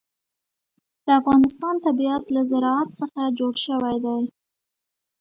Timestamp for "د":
1.05-1.07